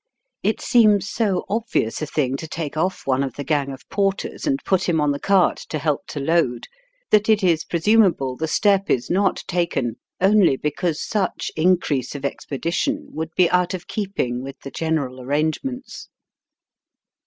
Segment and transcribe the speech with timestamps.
[0.41, 4.47] It seems so obvious a thing to take off one of the gang of porters
[4.47, 6.65] and put him on the cart to help to load,
[7.11, 13.09] that it is presumable the step is not taken only because such increase of expedition
[13.11, 16.09] would be out of keeping with the general arrangements.